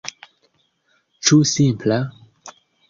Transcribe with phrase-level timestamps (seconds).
[1.29, 2.03] Ĉu simpla?